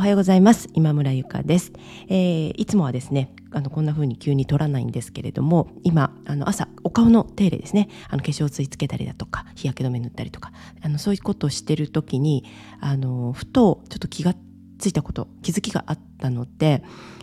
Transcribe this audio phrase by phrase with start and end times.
[0.00, 0.70] おはようございます。
[0.72, 1.72] 今村ゆかです、
[2.08, 12.46] えー、いつもはですねあのこんな風に急に取らないんですけれども今あの朝お顔の手入れですねあの化粧水つけたりだとか日焼け止め塗ったりとかあのそういうことをしてる時に
[12.80, 14.34] あのふとちょっと気が
[14.80, 16.82] ついたこと気づきがあったので、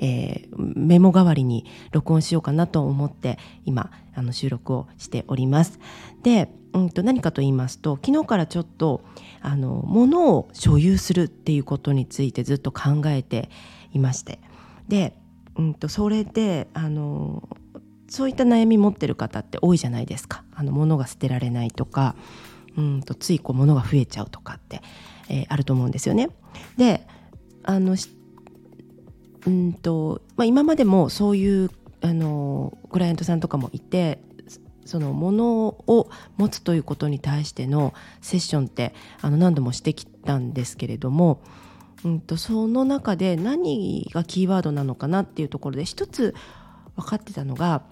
[0.00, 5.80] えー、メモ代わりに録音しようかなと思って今あの収録をしております。
[6.22, 9.00] でうんと何かと言いますと昨日からちょっと
[9.40, 13.48] あの物を所有するっていうことについてずっと考えて
[13.92, 14.38] いまして
[14.86, 15.14] で、
[15.56, 17.48] うんと、それであの
[18.08, 22.16] そういった悩み持ってる方って多いじゃないですかあの物が捨てられないとか
[22.76, 24.82] うんとついこう物が増えちゃうとかって、
[25.30, 26.28] えー、あると思うんですよね。
[26.76, 27.06] で
[27.68, 27.96] あの
[29.46, 34.22] うんとまあ、今までもそういうあのクライアントさんとかもいて
[34.86, 37.92] そのものを持つということに対しての
[38.22, 41.42] セッションってあの何度もしてきたんですけれども、
[42.06, 46.34] うんと、その中で何がキーワードなのかなっていうところで一つ
[46.96, 47.82] 分かってたのが、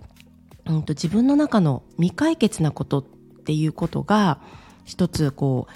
[0.65, 3.05] うんと、自分の中の未解決なことっ
[3.45, 4.41] ていうことが
[4.87, 5.67] 一つこ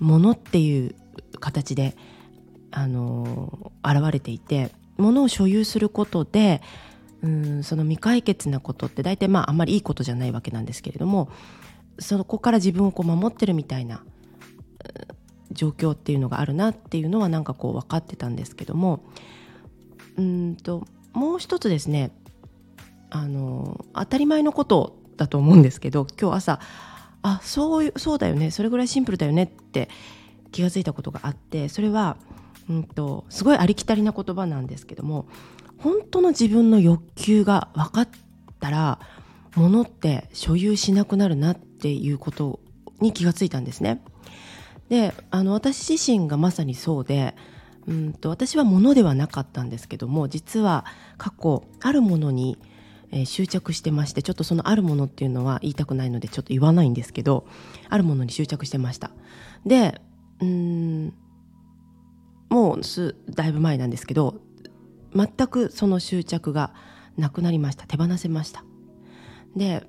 [0.00, 0.94] うものっていう
[1.40, 1.94] 形で
[2.70, 6.62] あの現れていてものを所有することで
[7.22, 11.30] うんその未解決なことって大体まああんまりいいことじゃないわけなんですけれども
[11.98, 14.02] そこから自分をこう守ってるみたいな
[15.52, 19.04] 状況っていうのがあるなっていうのはなんかこう分かってたんですけども
[20.16, 22.12] うんともう一つですね
[23.10, 26.60] あの当たり前のことだと思うんですけど今日朝
[27.22, 29.88] あそうそうだよねそれぐらいシンプルだよねって
[30.52, 32.16] 気が付いたことがあってそれは、
[32.70, 35.26] うんとすごいありきたりな言葉なんですけども
[35.78, 38.08] 本当の自分の欲求が分かっ
[38.60, 39.00] たら
[39.56, 42.60] 物って所有しなくなるなっていうこと
[43.00, 44.02] に気がついたんですね。
[44.88, 47.34] であの私自身がまさにそうで
[47.86, 50.84] うんと私は物ではなかったんですけども実は
[51.16, 52.58] 過去あるものに、
[53.10, 57.46] えー、執着してましてちょっとそのあるものっていうのは言いたくないのでちょっと言わないんですけど
[57.88, 59.10] あるものに執着してました。
[59.64, 60.00] で
[60.40, 61.14] うん
[62.50, 64.34] もうすだいぶ前なんですけど
[65.14, 66.74] 全くその執着が
[67.16, 67.86] なくなりました。
[67.86, 68.64] 手放せました。
[69.56, 69.86] で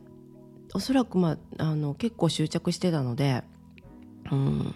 [0.74, 3.44] おそらく、まあ、あの結構執着してたので、
[4.32, 4.76] うん、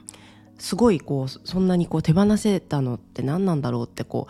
[0.57, 4.27] すごいこうそんなにこう手放せたのって何なんだろうってこ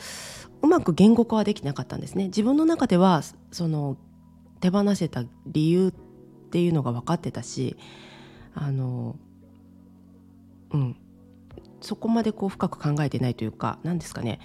[0.62, 2.26] ううまく言語化はできなかったんですね。
[2.26, 3.98] 自分の中ではその
[4.60, 5.92] 手放せた理由っ
[6.50, 7.78] ていうのが分かってたし
[8.54, 9.16] あの
[10.72, 10.96] うん。
[11.82, 14.40] そこまでこう深く考えてないというか何ですかね。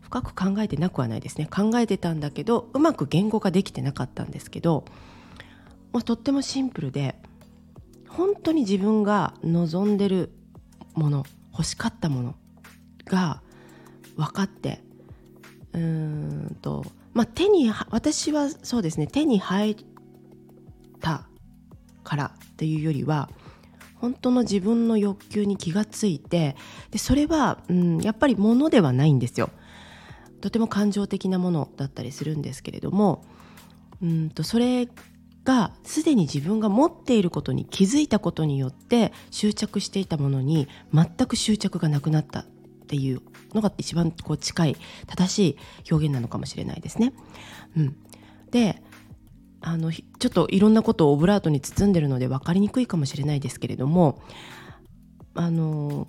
[0.00, 1.46] 深く考えてなくはないですね。
[1.46, 4.84] 考えてたんだけどうまく言語化できてなかったんですけど、
[5.92, 7.16] まあ、とってもシンプルで
[8.08, 10.30] 本当に自分が望んでる
[10.94, 12.34] もの欲しかったもの
[13.06, 13.42] が
[14.16, 14.80] 分かって
[15.72, 19.76] うーんとまあ手に私はそうですね手に入っ
[21.00, 21.26] た
[22.04, 23.28] からっていうよりは
[23.94, 26.56] 本当の自分の欲求に気がついて
[26.90, 29.50] でそれは、うん、やっぱり物ではないんですよ。
[30.40, 33.24] とても感情的なものだったりするんですけれども
[34.02, 34.88] うんとそれ
[35.44, 42.44] がすでに自分が持っていることに気づいたことによって執着していたものに全く執着がなくなったっ
[42.86, 43.22] ていう
[43.54, 44.76] のが一番こう近い
[45.06, 45.56] 正しい
[45.90, 47.12] 表現なのかもしれないですね。
[47.76, 47.96] うん、
[48.50, 48.82] で
[49.66, 54.22] あのちょっといろんなことをオブラートに包んでるので分かりにくいかもしれないですけれども
[55.34, 56.06] あの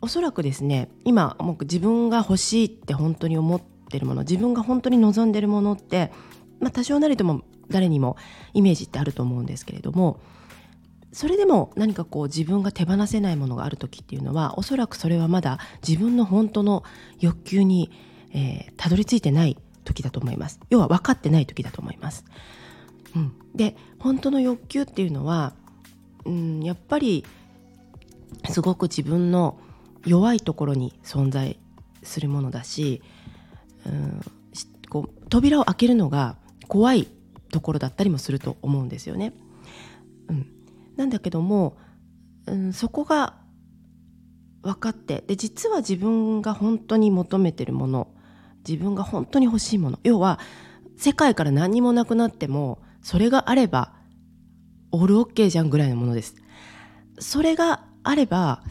[0.00, 6.10] おそらくですね今もう自分が欲しいって本当に思ってるもの自分が本当に望んでるものって、
[6.58, 8.16] まあ、多少なりとも誰にも
[8.54, 10.20] イメージってあると思うんですけれども
[11.12, 16.82] それでも何かこう自分が手放せないものがある時っていうのはおそらくそれはまだ自分の本当の
[17.20, 17.90] 欲求に、
[18.32, 22.24] えー、たどり着いてない時だと思います要は分かってない時だと思います。
[23.16, 25.54] うん、で本当の欲求っていうのは、
[26.26, 27.24] うん、やっぱり
[28.50, 29.58] すごく自分の
[30.04, 31.58] 弱いところに存在
[32.02, 33.02] するものだし、
[33.86, 34.20] うん、
[34.90, 36.36] こう扉を開けるのが
[36.68, 37.08] 怖い
[37.50, 39.32] ところだったりもすると思うんですよね。
[40.28, 40.46] うん、
[40.96, 41.78] なんだけども、
[42.46, 43.36] うん、そこが
[44.62, 48.08] 分かってで実は自分が本当に求めてるもの
[48.66, 50.38] 自分が本当に欲しいもの要は
[50.96, 53.94] 世界から何にもなくなってもそれがあれば
[54.90, 56.34] オールオッケーじゃんぐらいのものです。
[57.18, 58.62] それがあれば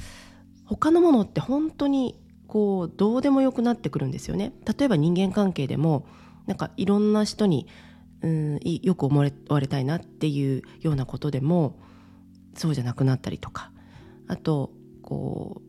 [0.66, 4.54] 他のものって本当にこうどうでもよくなってくるんですよね。
[4.66, 6.06] 例えば人間関係でも
[6.46, 7.68] なんかいろんな人に
[8.22, 11.80] うんよく思われたいなっていうようなことでも
[12.56, 13.72] そうじゃなくなったりとか
[14.28, 14.72] あと
[15.04, 15.62] こ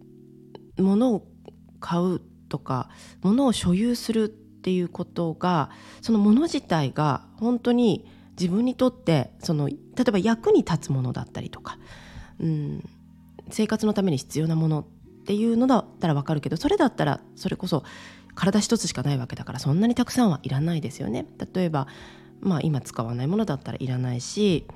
[0.76, 1.26] う物を
[1.80, 2.88] 買うとか
[3.22, 5.70] 物を所有するっていうことが
[6.02, 8.06] その物自体が本当に
[8.38, 9.76] 自分にとってその例
[10.08, 11.78] えば役に立つものだったりとか、
[12.40, 12.88] うん、
[13.50, 14.84] 生活のために必要なものっ
[15.24, 17.84] ていうのだったら分かるけどそれだったらそれこそ
[18.34, 21.26] 体一つしかないわけだからそんなにたくさんはいらないですよね。
[21.54, 21.88] 例えば、
[22.40, 24.66] まあ、今使わないものだったらいらないし、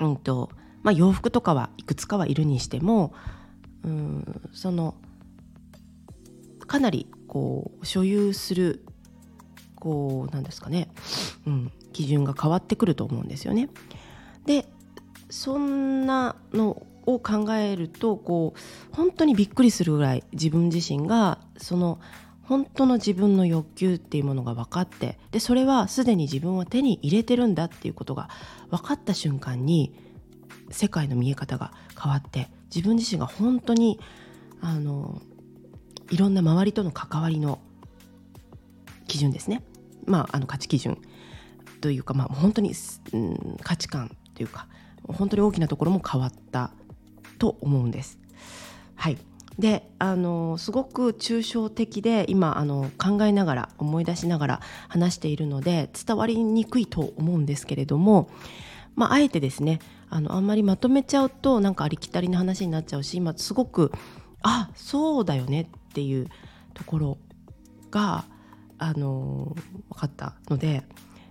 [0.00, 0.50] うんと
[0.82, 3.12] まあ、洋服とかはいくつかはいるにしても
[3.84, 4.94] うんその
[6.72, 8.82] かなりこう所有する
[9.74, 10.88] こうなんですかね、
[11.46, 13.68] うん、基準が変わってくると思うんですよね。
[14.46, 14.64] で
[15.28, 22.00] そんなのを考えるとこう本当にびっくりするぐらい自分自身がその
[22.42, 28.30] 本当の自分の欲求っていうものが分かってでそれはすでに自分は手に入れてるんだっていうことが
[28.70, 29.92] 分かった瞬間に
[30.70, 34.00] 世界の見え方が変わって自分自身が本当に
[34.62, 35.20] あの
[36.12, 37.58] いろんな周りとの関わりの
[39.08, 39.62] 基準ですね、
[40.04, 40.98] まあ、あの価値基準
[41.80, 42.74] というか、まあ、本当に、
[43.14, 44.68] うん、価値観というか
[45.08, 46.70] 本当に大きなところも変わった
[47.38, 48.18] と思うんです。
[48.94, 49.18] はい
[49.58, 58.30] であのすごく抽象的で今あの考えながら思い出しながら話しているので伝わりにくいと思うんですけれども、
[58.94, 63.92] まあ、あえてですねあのあんまりまとめちゃうとなんかありきたりな話になっちゃうし今すごく
[64.42, 66.26] あそうだよねっていう
[66.72, 67.18] ところ
[67.90, 68.24] が
[68.78, 69.54] あの
[69.90, 70.82] 分かったので、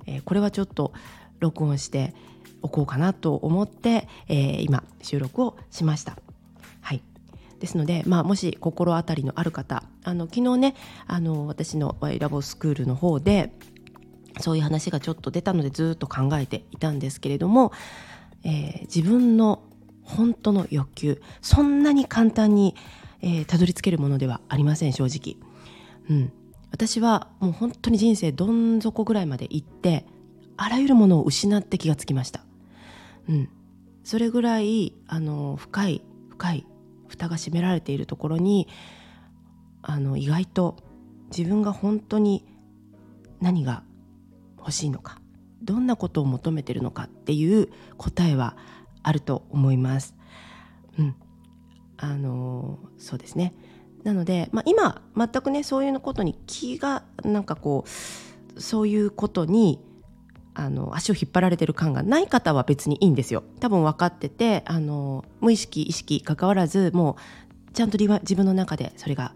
[0.06, 0.94] えー、これはちょっと
[1.40, 2.13] 録音して
[2.62, 6.18] おこうかなと思って、えー、今収録をしました。
[6.81, 7.02] はい
[7.60, 10.75] ですので、まあ、もし心当たりのある方あの昨日ね
[11.06, 13.52] あの私のワイラボスクールの方で
[14.40, 17.72] そういう話がちょっと出たのでずっと考えていたんですけれども、
[18.44, 19.64] えー、自分の
[20.04, 22.75] 本当の欲求そんなに簡単に、
[23.21, 25.38] えー、たどり着けるものではありません正直。
[26.09, 26.33] うん、
[26.71, 30.06] 私はもう本当に人生どん底ぐらいまで行って
[30.57, 32.44] あらゆるものを失って気がつきました。
[33.29, 33.50] うん、
[34.03, 36.65] それぐらいあの深い深い
[37.07, 38.68] 蓋が閉められているところに
[39.81, 40.77] あの意外と
[41.35, 42.45] 自分が本当に
[43.39, 43.83] 何が
[44.57, 45.19] 欲しいのか
[45.63, 48.57] どんなことを求めてるのかっていう答えは
[49.03, 50.15] あると思います。
[50.97, 51.15] うん、
[52.01, 53.53] あのそうですね。
[54.03, 59.80] なので、まあ、今全くねそういうことに気がなんかこうそういうことに
[60.53, 63.44] あの足を引っ張られてる感がない方は別にいいんですよ。
[63.59, 67.18] 多分分かっててあの無意識意識関わらずも
[67.69, 69.33] うちゃんと自分の中でそれが、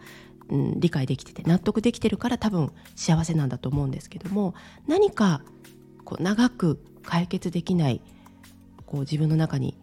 [0.50, 4.56] うん、理解できてて納得できてるから多分幸せなんだと思うんですけども
[4.88, 5.42] 何か
[6.04, 8.02] こう長く解決できない
[8.86, 9.78] こう自分の中に、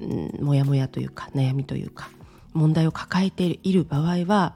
[0.00, 2.10] うん、モヤモヤというか悩みというか
[2.52, 4.54] 問題を抱えている場合は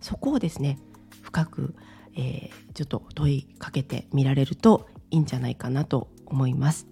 [0.00, 0.78] そこをですね
[1.22, 1.74] 深く、
[2.16, 6.86] えー、ちょっと問いかけてみられるといいんじゃないかなと思います。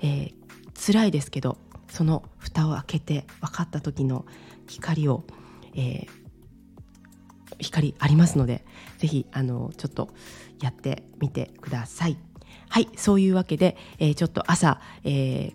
[0.00, 0.32] えー、
[0.74, 1.58] 辛いですけど
[1.88, 4.26] その蓋を開けて分かった時の
[4.66, 5.24] 光を、
[5.74, 6.08] えー、
[7.58, 8.64] 光ありますので
[8.98, 10.10] 是非あのちょっと
[10.60, 12.18] やってみてください。
[12.68, 15.54] はいそういうわけで、えー、ちょっと朝、えー、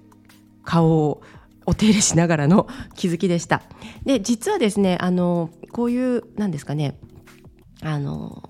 [0.63, 1.21] 顔を
[1.71, 3.61] お手入れしながらの気づきでした。
[4.03, 6.99] で実はですねあのこういうなんですかね
[7.81, 8.49] あの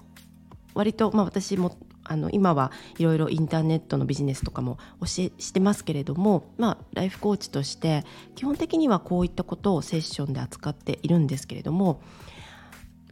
[0.73, 8.03] 割と、まあ、私もあの今はいろいろインターネットのビジネスとかも教えしてますけれども、まあ、ライフコーチとして
[8.35, 12.01] 基本的にはこういったことをセッションで扱っているんですけれども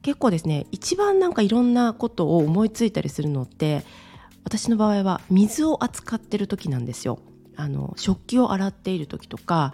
[0.02, 3.84] 結構ですね一番なんかいろんなことを思いついたりするのって
[4.44, 7.20] 私の場合は水を扱ってる時なんですよ。
[7.60, 9.74] あの食器を洗っている時とか、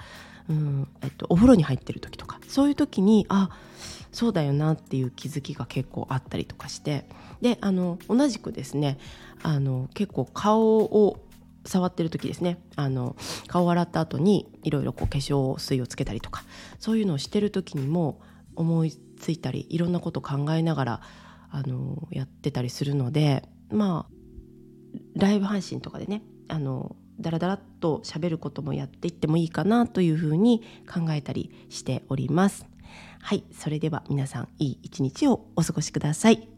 [0.49, 3.51] うんえっと、お風呂に入ってる時とかそういう時にあ
[4.11, 7.07] そうだよなっていう気づきが結構あったりとかして
[7.41, 8.97] であの同じくですね
[9.43, 11.19] あの結構顔を
[11.65, 13.15] 触ってる時ですねあの
[13.47, 16.43] 顔を洗った後にいろいろ化粧水をつけたりとか
[16.79, 18.19] そういうのをしてる時にも
[18.55, 21.01] 思いついたりいろんなこと考えながら
[21.51, 24.15] あのやってたりするのでまあ
[25.15, 32.65] ライブ配信とかでねあのだらだらっと喋ることもやっていってもいいかなというふうに考えたりしております。
[33.21, 36.54] はい、それでは皆さんいい一日をお過ごしください。